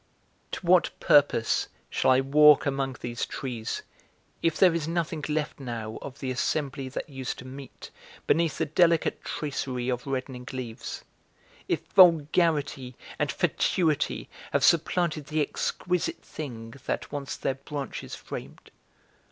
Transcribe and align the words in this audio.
To 0.53 0.65
what 0.65 0.89
purpose 0.99 1.67
shall 1.87 2.09
I 2.09 2.21
walk 2.21 2.65
among 2.65 2.95
these 3.01 3.23
trees 3.23 3.83
if 4.41 4.57
there 4.57 4.73
is 4.73 4.87
nothing 4.87 5.23
left 5.29 5.59
now 5.59 5.97
of 6.01 6.17
the 6.17 6.31
assembly 6.31 6.89
that 6.89 7.07
used 7.07 7.37
to 7.37 7.45
meet 7.45 7.91
beneath 8.25 8.57
the 8.57 8.65
delicate 8.65 9.23
tracery 9.23 9.89
of 9.89 10.07
reddening 10.07 10.47
leaves, 10.51 11.03
if 11.67 11.85
vulgarity 11.93 12.95
and 13.19 13.31
fatuity 13.31 14.27
have 14.53 14.63
supplanted 14.63 15.27
the 15.27 15.41
exquisite 15.41 16.23
thing 16.23 16.73
that 16.87 17.11
once 17.11 17.35
their 17.35 17.53
branches 17.53 18.15
framed? 18.15 18.71